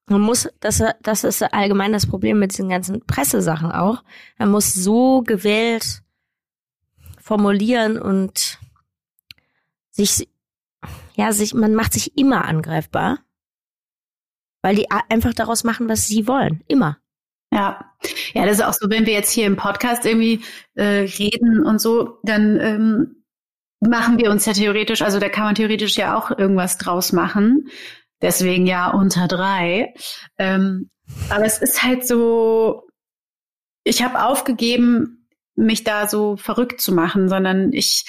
[0.07, 4.03] Man muss, das, das ist allgemein das Problem mit diesen ganzen Pressesachen auch.
[4.37, 6.03] Man muss so gewählt
[7.19, 8.59] formulieren und
[9.91, 10.27] sich,
[11.15, 13.19] ja, sich, man macht sich immer angreifbar,
[14.61, 16.63] weil die einfach daraus machen, was sie wollen.
[16.67, 16.97] Immer.
[17.53, 17.93] Ja,
[18.33, 21.79] ja, das ist auch so, wenn wir jetzt hier im Podcast irgendwie äh, reden und
[21.79, 23.23] so, dann ähm,
[23.79, 27.69] machen wir uns ja theoretisch, also da kann man theoretisch ja auch irgendwas draus machen.
[28.23, 29.93] Deswegen ja unter drei.
[30.37, 30.89] Ähm,
[31.29, 32.87] aber es ist halt so,
[33.83, 38.05] ich habe aufgegeben, mich da so verrückt zu machen, sondern ich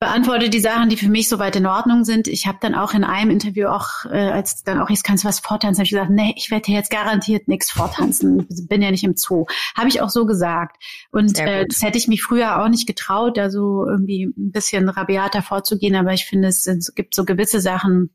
[0.00, 2.26] beantworte die Sachen, die für mich soweit in Ordnung sind.
[2.26, 5.28] Ich habe dann auch in einem Interview auch, äh, als dann auch ich kannst du
[5.28, 8.46] was vortanzen, habe ich gesagt, nee, ich werde hier jetzt garantiert nichts vortanzen.
[8.50, 9.46] Ich bin ja nicht im Zoo.
[9.76, 10.82] Habe ich auch so gesagt.
[11.12, 14.88] Und äh, das hätte ich mich früher auch nicht getraut, da so irgendwie ein bisschen
[14.88, 15.94] rabiater vorzugehen.
[15.94, 18.10] Aber ich finde, es, es gibt so gewisse Sachen,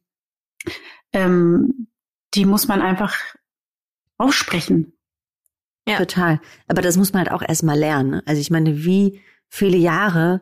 [1.14, 1.88] ähm,
[2.34, 3.16] die muss man einfach
[4.18, 4.94] aussprechen.
[5.88, 5.98] Ja.
[5.98, 6.40] Total.
[6.68, 8.12] Aber das muss man halt auch erstmal lernen.
[8.12, 8.24] Ne?
[8.26, 10.42] Also ich meine, wie viele Jahre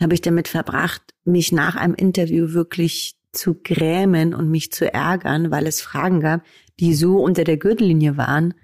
[0.00, 5.50] habe ich damit verbracht, mich nach einem Interview wirklich zu grämen und mich zu ärgern,
[5.50, 6.42] weil es Fragen gab,
[6.80, 8.54] die so unter der Gürtellinie waren,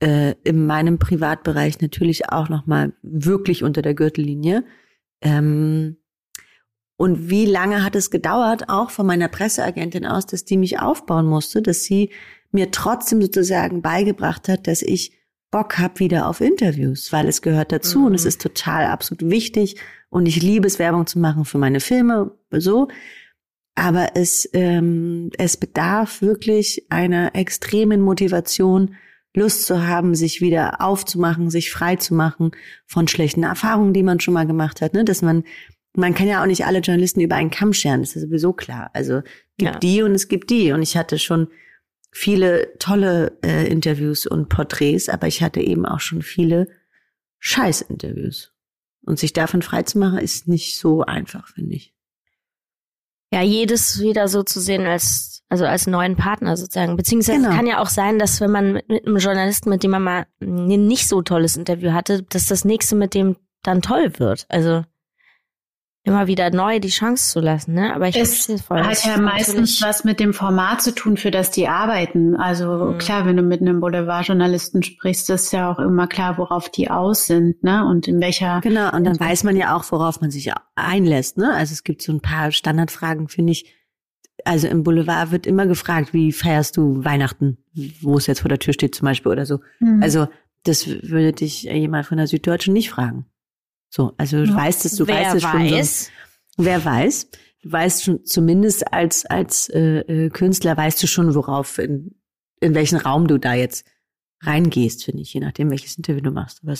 [0.00, 4.64] äh, in meinem Privatbereich natürlich auch nochmal wirklich unter der Gürtellinie.
[5.20, 5.96] Ähm,
[6.96, 11.26] und wie lange hat es gedauert, auch von meiner Presseagentin aus, dass die mich aufbauen
[11.26, 12.10] musste, dass sie
[12.52, 15.12] mir trotzdem sozusagen beigebracht hat, dass ich
[15.50, 18.06] Bock habe wieder auf Interviews, weil es gehört dazu mhm.
[18.06, 18.28] und es mhm.
[18.28, 19.76] ist total absolut wichtig
[20.08, 22.88] und ich liebe es, Werbung zu machen für meine Filme, so.
[23.76, 28.94] Aber es, ähm, es bedarf wirklich einer extremen Motivation,
[29.36, 32.52] Lust zu haben, sich wieder aufzumachen, sich frei zu machen
[32.86, 35.04] von schlechten Erfahrungen, die man schon mal gemacht hat, ne?
[35.04, 35.42] dass man
[35.96, 38.90] man kann ja auch nicht alle Journalisten über einen Kamm scheren, das ist sowieso klar.
[38.92, 39.24] Also es
[39.56, 39.78] gibt ja.
[39.78, 40.72] die und es gibt die.
[40.72, 41.48] Und ich hatte schon
[42.10, 46.68] viele tolle äh, Interviews und Porträts, aber ich hatte eben auch schon viele
[47.38, 48.52] Scheißinterviews.
[49.06, 51.94] Und sich davon freizumachen, ist nicht so einfach, finde ich.
[53.32, 56.96] Ja, jedes wieder so zu sehen als, also als neuen Partner sozusagen.
[56.96, 57.54] Beziehungsweise genau.
[57.54, 60.26] kann ja auch sein, dass wenn man mit, mit einem Journalisten, mit dem man mal
[60.40, 64.46] ein nicht so tolles Interview hatte, dass das nächste mit dem dann toll wird.
[64.48, 64.84] Also
[66.06, 67.94] immer wieder neu die Chance zu lassen, ne?
[67.94, 68.82] Aber ich es voll.
[68.82, 72.36] hat ja meistens was mit dem Format zu tun, für das die arbeiten.
[72.36, 72.98] Also mhm.
[72.98, 77.26] klar, wenn du mit einem Boulevardjournalisten sprichst, ist ja auch immer klar, worauf die aus
[77.26, 77.86] sind, ne?
[77.86, 78.60] Und in welcher.
[78.60, 81.54] Genau, und dann weiß man ja auch, worauf man sich einlässt, ne?
[81.54, 83.74] Also es gibt so ein paar Standardfragen, finde ich.
[84.44, 87.56] also im Boulevard wird immer gefragt, wie feierst du Weihnachten,
[88.02, 89.60] wo es jetzt vor der Tür steht zum Beispiel oder so.
[89.80, 90.02] Mhm.
[90.02, 90.28] Also
[90.64, 93.24] das würde dich jemand von der Süddeutschen nicht fragen.
[93.94, 94.56] So, also du Ja.
[94.56, 95.68] weißt es, du weißt es schon.
[95.68, 96.10] So, weiß.
[96.56, 97.30] wer weiß?
[97.62, 102.16] Du weißt schon, zumindest als als äh, äh, Künstler weißt du schon, worauf in,
[102.60, 103.86] in welchen Raum du da jetzt
[104.42, 106.60] reingehst, finde ich, je nachdem, welches Interview du machst.
[106.64, 106.74] Aber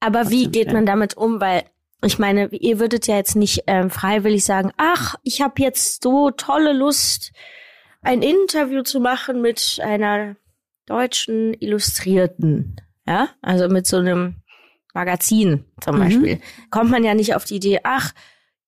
[0.00, 1.40] Aber wie geht man damit um?
[1.40, 1.64] Weil
[2.04, 6.30] ich meine, ihr würdet ja jetzt nicht ähm, freiwillig sagen, ach, ich habe jetzt so
[6.32, 7.32] tolle Lust,
[8.02, 10.36] ein Interview zu machen mit einer
[10.84, 12.76] deutschen Illustrierten.
[13.06, 14.36] Ja, also mit so einem
[14.94, 16.00] Magazin zum Mhm.
[16.00, 16.40] Beispiel.
[16.70, 18.12] Kommt man ja nicht auf die Idee, ach,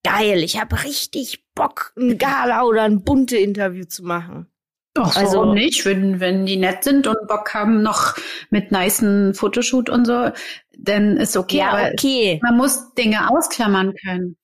[0.04, 4.46] geil, ich habe richtig Bock, ein Gala oder ein bunte Interview zu machen.
[4.94, 5.84] Doch, Also- warum nicht?
[5.84, 8.16] Wenn, wenn die nett sind und Bock haben noch
[8.50, 10.30] mit nicen Fotoshoot und so,
[10.76, 11.58] dann ist okay.
[11.58, 12.40] ja, aber okay.
[12.42, 14.36] man muss Dinge ausklammern können.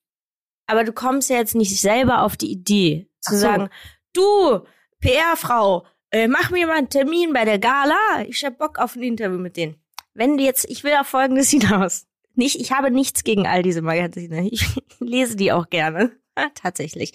[0.69, 3.41] Aber du kommst ja jetzt nicht selber auf die Idee zu so.
[3.41, 3.71] sagen,
[4.13, 4.61] du,
[5.01, 8.25] PR-Frau, äh, mach mir mal einen Termin bei der Gala.
[8.29, 9.77] Ich hab Bock auf ein Interview mit denen.
[10.17, 12.07] Wenn du jetzt, ich will auf Folgendes hinaus.
[12.35, 14.49] Nicht, ich habe nichts gegen all diese Magazine.
[14.51, 14.67] Ich
[15.01, 16.13] lese die auch gerne.
[16.55, 17.13] Tatsächlich.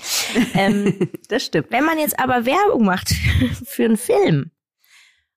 [0.55, 1.67] Ähm, das stimmt.
[1.69, 3.13] wenn man jetzt aber Werbung macht
[3.65, 4.51] für einen Film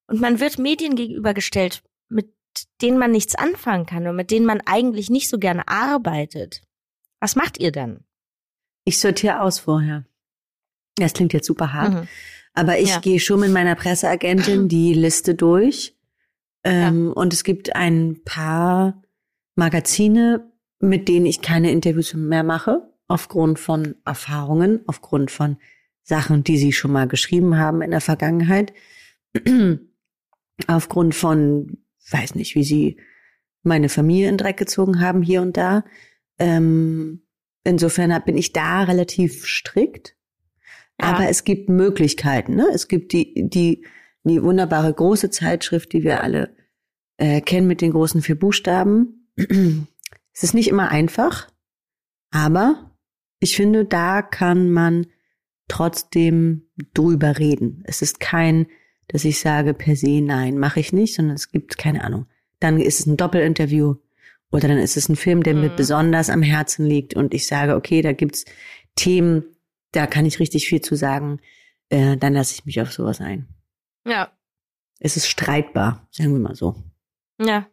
[0.06, 2.32] und man wird Medien gegenübergestellt, mit
[2.80, 6.62] denen man nichts anfangen kann und mit denen man eigentlich nicht so gerne arbeitet,
[7.20, 8.04] was macht ihr dann?
[8.84, 10.04] Ich sortiere aus vorher.
[10.96, 11.92] Das klingt jetzt super hart.
[11.92, 12.08] Mhm.
[12.54, 13.00] Aber ich Ja.
[13.00, 15.93] gehe schon mit meiner Presseagentin die Liste durch.
[16.64, 19.02] Ähm, Und es gibt ein paar
[19.54, 20.50] Magazine,
[20.80, 25.58] mit denen ich keine Interviews mehr mache, aufgrund von Erfahrungen, aufgrund von
[26.02, 28.72] Sachen, die sie schon mal geschrieben haben in der Vergangenheit,
[30.66, 31.78] aufgrund von,
[32.10, 32.98] weiß nicht, wie sie
[33.62, 35.84] meine Familie in Dreck gezogen haben hier und da.
[36.38, 37.22] Ähm,
[37.64, 40.16] insofern bin ich da relativ strikt.
[41.00, 41.08] Ja.
[41.08, 42.54] Aber es gibt Möglichkeiten.
[42.54, 42.68] Ne?
[42.72, 43.84] Es gibt die, die,
[44.24, 46.54] die wunderbare große Zeitschrift, die wir alle
[47.16, 49.28] äh, kennen mit den großen vier Buchstaben.
[49.36, 51.48] es ist nicht immer einfach,
[52.30, 52.90] aber
[53.40, 55.06] ich finde, da kann man
[55.68, 56.62] trotzdem
[56.94, 57.82] drüber reden.
[57.86, 58.66] Es ist kein,
[59.08, 62.26] dass ich sage per se, nein, mache ich nicht, sondern es gibt keine Ahnung.
[62.60, 63.96] Dann ist es ein Doppelinterview
[64.50, 65.76] oder dann ist es ein Film, der mir Mhm.
[65.76, 68.44] besonders am Herzen liegt und ich sage, okay, da gibt's
[68.96, 69.44] Themen,
[69.92, 71.40] da kann ich richtig viel zu sagen.
[71.88, 73.48] Äh, dann lasse ich mich auf sowas ein.
[74.06, 74.30] Ja,
[75.00, 76.76] Es ist streitbar, sagen wir mal so.
[77.38, 77.66] ja.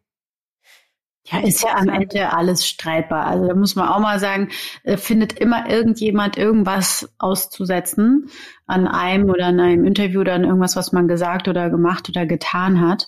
[1.26, 3.28] Ja, ist ja am Ende alles streitbar.
[3.28, 4.50] Also da muss man auch mal sagen,
[4.84, 8.30] äh, findet immer irgendjemand irgendwas auszusetzen
[8.66, 12.26] an einem oder an einem Interview oder an irgendwas, was man gesagt oder gemacht oder
[12.26, 13.08] getan hat.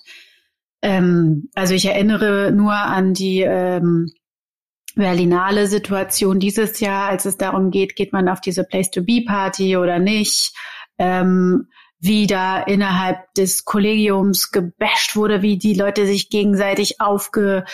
[0.80, 4.12] Ähm, also ich erinnere nur an die ähm,
[4.94, 9.24] Berlinale Situation dieses Jahr, als es darum geht, geht man auf diese Place to Be
[9.26, 10.54] Party oder nicht.
[10.98, 11.66] Ähm,
[12.04, 17.64] wie da innerhalb des Kollegiums gebasht wurde, wie die Leute sich gegenseitig aufge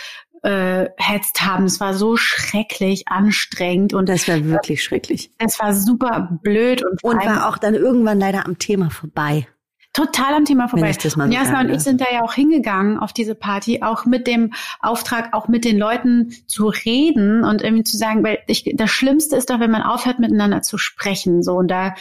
[0.42, 1.64] äh, hetzt haben.
[1.64, 5.32] Es war so schrecklich anstrengend und das war wirklich schrecklich.
[5.38, 9.48] es war super blöd und, Und war auch dann irgendwann leider am Thema vorbei.
[9.92, 10.94] total am Thema vorbei.
[11.16, 14.06] Mal und so Jasna und ich sind da ja auch hingegangen auf diese Party, auch
[14.06, 18.72] mit dem Auftrag, auch mit den Leuten zu reden und irgendwie zu sagen, weil ich,
[18.76, 21.42] das Schlimmste ist doch, wenn man aufhört, miteinander zu sprechen.
[21.42, 21.94] So und da,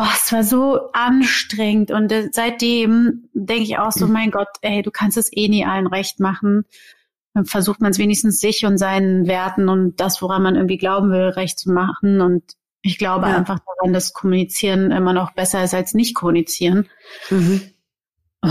[0.00, 4.12] oh, es war so anstrengend und äh, seitdem denke ich auch so, Mhm.
[4.12, 6.64] mein Gott, ey, du kannst es eh nie allen recht machen.
[7.34, 11.10] Dann versucht man es wenigstens sich und seinen Werten und das, woran man irgendwie glauben
[11.10, 12.42] will, recht zu machen und
[12.82, 13.36] ich glaube Ja.
[13.36, 16.88] einfach daran, dass Kommunizieren immer noch besser ist als nicht kommunizieren.
[17.30, 17.60] Mhm.
[18.42, 18.48] Oh.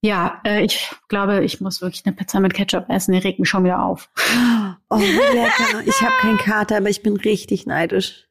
[0.00, 3.12] Ja, äh, ich glaube, ich muss wirklich eine Pizza mit Ketchup essen.
[3.12, 4.08] Die regt mich schon wieder auf.
[4.90, 5.82] Oh, lecker.
[5.86, 8.27] Ich habe keinen Kater, aber ich bin richtig neidisch.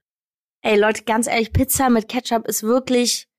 [0.68, 3.30] Ey, Leute, ganz ehrlich, Pizza mit Ketchup ist wirklich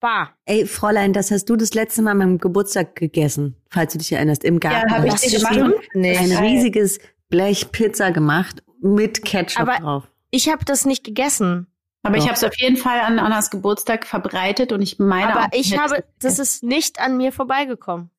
[0.00, 0.36] bar.
[0.46, 4.10] Ey, Fräulein, das hast du das letzte Mal an meinem Geburtstag gegessen, falls du dich
[4.10, 4.90] erinnerst, im Garten.
[4.90, 5.74] hab ich hast dir gemacht.
[5.94, 6.18] nicht.
[6.18, 10.08] ein riesiges Blech Pizza gemacht mit Ketchup Aber- drauf.
[10.32, 11.68] Ich habe das nicht gegessen.
[12.02, 12.30] Aber ich Doch.
[12.30, 15.78] habe es auf jeden Fall an Annas Geburtstag verbreitet und ich meine aber auch, ich
[15.78, 18.10] habe, das ist nicht an mir vorbeigekommen.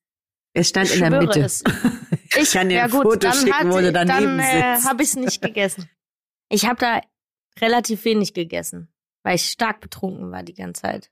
[0.54, 1.40] Es stand Ich in der Mitte.
[1.40, 1.62] es.
[2.36, 4.88] Ich kann dir ja ein gut, Foto dann, schicken, wo du daneben dann äh, sitzt.
[4.88, 5.88] habe ich es nicht gegessen.
[6.48, 7.00] Ich habe da
[7.60, 11.10] relativ wenig gegessen, weil ich stark betrunken war die ganze Zeit.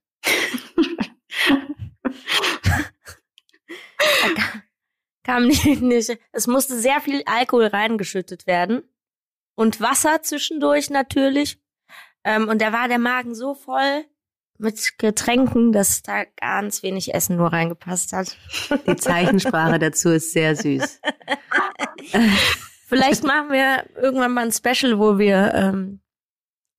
[5.25, 8.83] Kam nicht, nicht, es musste sehr viel Alkohol reingeschüttet werden
[9.55, 11.59] und Wasser zwischendurch natürlich.
[12.25, 14.05] Ähm, und da war der Magen so voll
[14.59, 18.37] mit Getränken, dass da ganz wenig Essen nur reingepasst hat.
[18.87, 21.01] Die Zeichensprache dazu ist sehr süß.
[22.87, 26.02] Vielleicht machen wir irgendwann mal ein Special, wo wir ähm,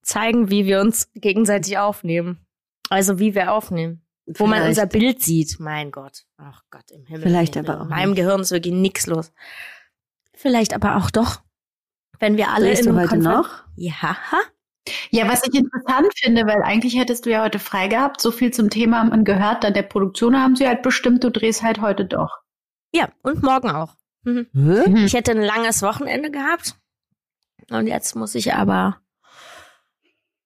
[0.04, 2.46] zeigen, wie wir uns gegenseitig aufnehmen.
[2.90, 4.06] Also wie wir aufnehmen.
[4.26, 4.70] Wo man Vielleicht.
[4.70, 5.60] unser Bild sieht.
[5.60, 6.24] Mein Gott.
[6.38, 7.24] Ach Gott im Himmel.
[7.24, 8.20] Vielleicht aber In auch meinem nicht.
[8.20, 9.34] Gehirn ist wirklich nix los.
[10.34, 11.42] Vielleicht aber auch doch.
[12.20, 13.64] Wenn wir alle Drehst in du einem heute Konfer- noch?
[13.76, 14.18] Ja.
[15.12, 18.52] Ja, was ich interessant finde, weil eigentlich hättest du ja heute frei gehabt, so viel
[18.52, 22.06] zum Thema man gehört, dann der Produktion haben sie halt bestimmt, du drehst halt heute
[22.06, 22.40] doch.
[22.94, 23.96] Ja, und morgen auch.
[24.24, 24.48] Mhm.
[24.54, 25.06] Hä?
[25.06, 26.76] Ich hätte ein langes Wochenende gehabt.
[27.72, 29.00] Und jetzt muss ich aber,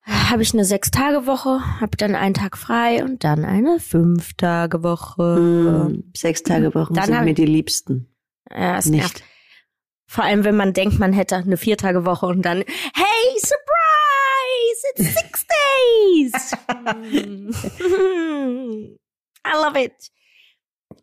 [0.07, 5.35] habe ich eine Sechs-Tage-Woche, habe dann einen Tag frei und dann eine Fünf-Tage-Woche.
[5.35, 8.07] Hm, Sechs Tage Wochen Dann sind hab mir die liebsten.
[8.49, 9.15] Ja, es nervt.
[9.15, 9.23] Nicht.
[10.09, 15.45] Vor allem, wenn man denkt, man hätte eine Vier-Tage-Woche und dann, hey, surprise, it's six
[16.15, 16.53] days.
[19.45, 19.93] I love it.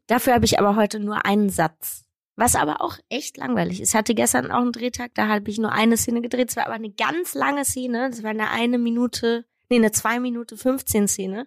[0.07, 2.05] Dafür habe ich aber heute nur einen Satz.
[2.37, 3.91] Was aber auch echt langweilig ist.
[3.91, 6.51] Ich hatte gestern auch einen Drehtag, da habe ich nur eine Szene gedreht.
[6.51, 8.11] Es war aber eine ganz lange Szene.
[8.11, 11.47] Das war eine eine Minute, nee, eine zwei Minute 15 Szene.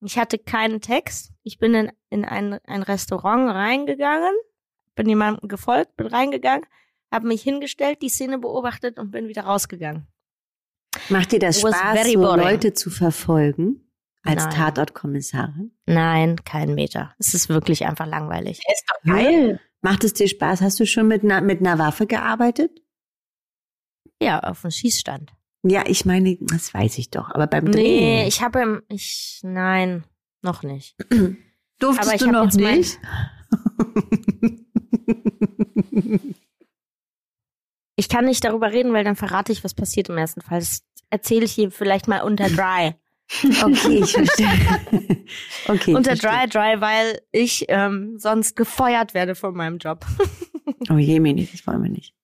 [0.00, 1.32] Ich hatte keinen Text.
[1.42, 4.32] Ich bin in, in ein, ein Restaurant reingegangen,
[4.96, 6.66] bin jemandem gefolgt, bin reingegangen,
[7.12, 10.08] habe mich hingestellt, die Szene beobachtet und bin wieder rausgegangen.
[11.08, 12.36] Macht dir das Spaß, so.
[12.36, 13.88] Leute zu verfolgen
[14.22, 14.54] als Nein.
[14.54, 15.72] Tatortkommissarin?
[15.86, 17.14] Nein, kein Meter.
[17.18, 18.58] Es ist wirklich einfach langweilig.
[18.58, 19.60] ist doch geil.
[19.82, 20.60] Macht es dir Spaß?
[20.60, 22.82] Hast du schon mit einer, mit einer Waffe gearbeitet?
[24.22, 25.32] Ja, auf dem Schießstand.
[25.62, 27.74] Ja, ich meine, das weiß ich doch, aber beim Drehen.
[27.82, 30.04] Nee, ich habe im, ich, nein,
[30.42, 30.96] noch nicht.
[31.78, 32.98] Durftest aber du noch nicht?
[38.00, 40.60] Ich kann nicht darüber reden, weil dann verrate ich, was passiert im ersten Fall.
[40.60, 42.94] Das erzähle ich hier vielleicht mal unter Dry.
[43.62, 44.48] Okay, ich verstehe.
[45.68, 45.94] okay.
[45.94, 46.48] unter verstehe.
[46.48, 50.04] Dry, Dry, weil ich ähm, sonst gefeuert werde von meinem Job.
[50.88, 52.14] Oh je, Mini, das wollen wir nicht.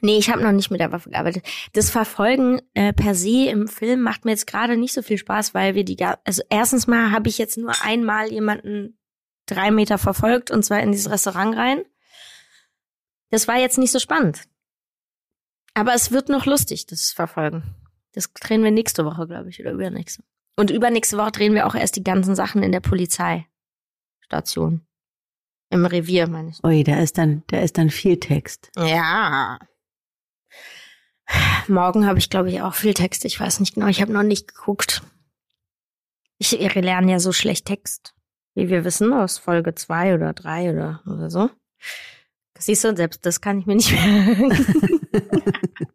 [0.00, 1.44] Nee, ich habe noch nicht mit der Waffe gearbeitet.
[1.72, 5.54] Das Verfolgen äh, per se im Film macht mir jetzt gerade nicht so viel Spaß,
[5.54, 8.98] weil wir die, also erstens mal habe ich jetzt nur einmal jemanden
[9.46, 11.82] drei Meter verfolgt und zwar in dieses Restaurant rein.
[13.30, 14.42] Das war jetzt nicht so spannend.
[15.74, 17.74] Aber es wird noch lustig, das Verfolgen.
[18.12, 20.22] Das drehen wir nächste Woche, glaube ich, oder übernächste.
[20.56, 24.86] Und übernächste Woche drehen wir auch erst die ganzen Sachen in der Polizeistation.
[25.68, 26.64] Im Revier, meine ich.
[26.64, 28.70] Ui, da ist dann, da ist dann viel Text.
[28.76, 29.58] Ja.
[31.68, 33.24] Morgen habe ich, glaube ich, auch viel Text.
[33.24, 33.88] Ich weiß nicht genau.
[33.88, 35.02] Ich habe noch nicht geguckt.
[36.38, 38.14] Ich wir lernen ja so schlecht Text,
[38.54, 41.50] wie wir wissen, aus Folge zwei oder drei oder, oder so.
[42.58, 45.12] Siehst du, selbst das kann ich mir nicht merken.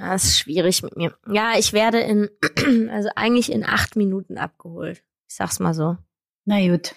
[0.00, 1.16] Das ist schwierig mit mir.
[1.30, 2.28] Ja, ich werde in,
[2.90, 5.02] also eigentlich in acht Minuten abgeholt.
[5.28, 5.96] Ich sag's mal so.
[6.44, 6.94] Na gut.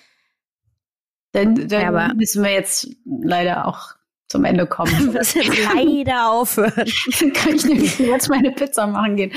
[1.31, 3.95] Dann, dann Ja, aber- müssen wir jetzt leider auch
[4.29, 5.11] zum Ende kommen.
[5.13, 6.73] Das jetzt leider aufhören.
[7.19, 9.31] Dann kann ich nämlich jetzt meine Pizza machen gehen.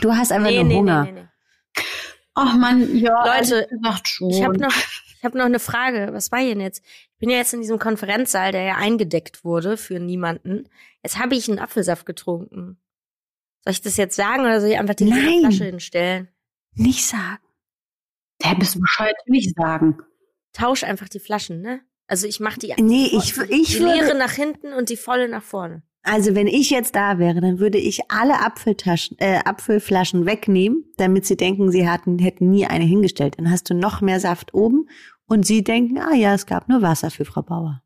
[0.00, 1.04] Du hast einfach Nee, nur nee, Hunger.
[1.04, 1.82] nee, nee, nee.
[2.34, 3.38] Ach man, ja.
[3.38, 3.68] Leute,
[4.04, 4.30] schon.
[4.30, 6.08] Ich habe noch, ich hab noch eine Frage.
[6.12, 6.82] Was war denn jetzt?
[7.12, 10.68] Ich bin ja jetzt in diesem Konferenzsaal, der ja eingedeckt wurde für niemanden.
[11.02, 12.76] Jetzt habe ich einen Apfelsaft getrunken.
[13.64, 15.40] Soll ich das jetzt sagen oder soll ich einfach die Nein.
[15.40, 16.28] Flasche hinstellen?
[16.74, 17.38] Nicht sagen.
[18.44, 19.98] Der bist du bescheuert, nicht sagen.
[20.52, 21.80] Tausch einfach die Flaschen, ne?
[22.06, 25.28] Also ich mache die, Nee, ich, ich die leere würde, nach hinten und die volle
[25.28, 25.82] nach vorne.
[26.02, 31.24] also wenn ich jetzt da wäre, dann würde ich alle Apfeltaschen, äh, Apfelflaschen wegnehmen, damit
[31.24, 33.38] sie denken, sie hatten, hätten nie eine hingestellt.
[33.38, 34.88] Dann hast du noch mehr Saft oben
[35.26, 37.82] und sie denken, ah ja, es gab nur Wasser für Frau Bauer.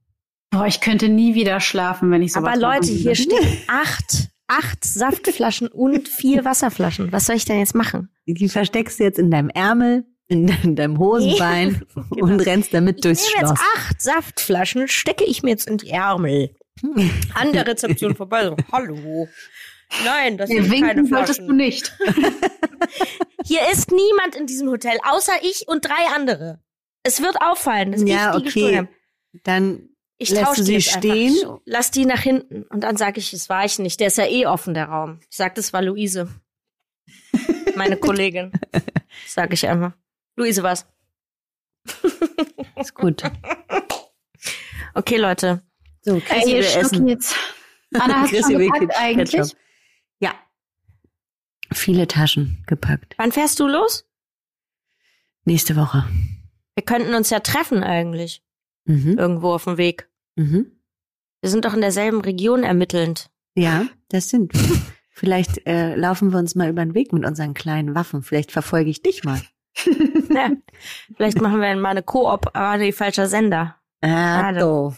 [0.50, 4.84] Boah, ich könnte nie wieder schlafen, wenn ich sowas Aber Leute, hier stehen acht, acht
[4.84, 7.12] Saftflaschen und vier Wasserflaschen.
[7.12, 8.10] Was soll ich denn jetzt machen?
[8.26, 13.04] Die versteckst du jetzt in deinem Ärmel, in, de- in deinem Hosenbein und rennst damit
[13.04, 13.58] durchs Ich nehme Schloss.
[13.60, 16.54] jetzt acht Saftflaschen, stecke ich mir jetzt in die Ärmel.
[17.34, 18.44] An der Rezeption vorbei.
[18.46, 19.28] So, Hallo.
[20.04, 21.48] Nein, das Nee, sind keine winken solltest Flaschen.
[21.48, 21.96] du nicht.
[23.44, 26.60] Hier ist niemand in diesem Hotel, außer ich und drei andere.
[27.02, 28.76] Es wird auffallen, dass Ja, ich die okay.
[28.78, 28.88] habe.
[29.44, 29.88] Dann
[30.20, 31.32] Ich die sie stehen?
[31.34, 31.60] Einfach.
[31.64, 32.64] Lass die nach hinten.
[32.64, 34.00] Und dann sage ich, es war ich nicht.
[34.00, 35.20] Der ist ja eh offen, der Raum.
[35.30, 36.28] Ich sag, das war Luise.
[37.76, 38.52] Meine Kollegin.
[39.28, 39.92] Sag ich einfach.
[40.36, 40.86] Luise was.
[42.76, 43.22] ist gut.
[44.94, 45.62] Okay, Leute.
[46.02, 47.08] So, Ey, Chrissy will Schnucki essen.
[47.08, 47.36] jetzt.
[47.94, 48.96] Anna, Chrissy schon gepackt Ketchup.
[49.00, 49.56] eigentlich?
[50.20, 50.34] Ja.
[51.72, 53.14] Viele Taschen gepackt.
[53.18, 54.04] Wann fährst du los?
[55.44, 56.08] Nächste Woche.
[56.74, 58.42] Wir könnten uns ja treffen eigentlich.
[58.84, 59.18] Mhm.
[59.18, 60.07] Irgendwo auf dem Weg.
[60.38, 60.80] Mhm.
[61.40, 63.28] Wir sind doch in derselben Region ermittelnd.
[63.54, 64.80] Ja, das sind wir.
[65.10, 68.22] Vielleicht äh, laufen wir uns mal über den Weg mit unseren kleinen Waffen.
[68.22, 69.40] Vielleicht verfolge ich dich mal.
[70.30, 70.50] Ja.
[71.16, 73.76] Vielleicht machen wir mal eine Koop, aber nee, falscher Sender.
[74.02, 74.52] Ah.
[74.52, 74.94] Komm,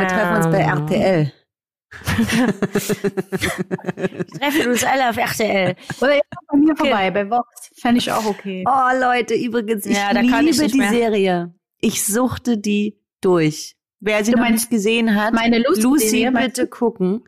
[0.00, 0.60] wir treffen uns bei.
[0.60, 1.32] RTL.
[4.38, 5.76] Treffen uns alle auf RTL.
[6.00, 6.20] Oder ja,
[6.50, 7.70] bei mir vorbei, bei Vox.
[7.78, 8.64] Fände ich auch okay.
[8.66, 10.90] Oh, Leute, übrigens, ich Ja, da kann ich liebe nicht die mehr.
[10.90, 11.54] Serie.
[11.80, 13.76] Ich suchte die durch.
[14.00, 17.24] Wer sie Du noch meinst nicht gesehen hat, meine Lucy- Lucy meinst bitte gucken,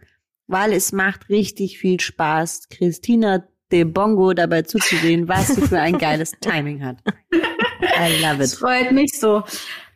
[0.47, 5.99] weil es macht richtig viel Spaß, Christina de Bongo dabei zuzusehen, was sie für ein
[5.99, 6.99] geiles Timing hat.
[7.32, 8.59] I love Das it.
[8.59, 9.43] freut mich so.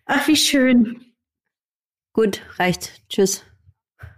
[0.07, 1.01] Ach, wie schön.
[2.13, 3.03] Gut, reicht.
[3.09, 3.45] Tschüss.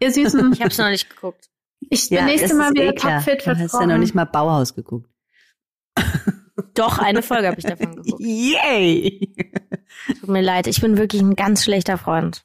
[0.01, 1.49] Ihr Süßen, Ich habe es noch nicht geguckt.
[1.81, 4.75] ich bin das nächstes Mal wieder eh topfit Du hast ja noch nicht mal Bauhaus
[4.75, 5.09] geguckt.
[6.75, 8.21] Doch, eine Folge habe ich davon geguckt.
[8.21, 9.35] Yay!
[10.21, 12.45] Tut mir leid, ich bin wirklich ein ganz schlechter Freund.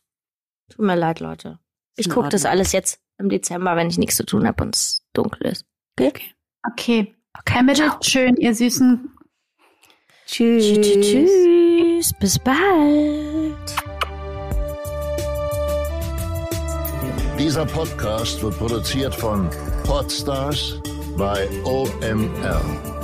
[0.70, 1.59] Tut mir leid, Leute.
[1.97, 5.05] Ich gucke das alles jetzt im Dezember, wenn ich nichts zu tun habe und es
[5.14, 5.66] dunkel ist.
[5.99, 6.34] Okay.
[6.68, 7.16] Okay.
[7.53, 9.12] Ermittelt schön, ihr Süßen.
[10.26, 10.74] Tschüss.
[10.74, 13.76] Tschüss, tschüss, bis bald.
[17.38, 19.49] Dieser Podcast wird produziert von
[19.84, 20.80] Podstars
[21.18, 23.01] bei OMR.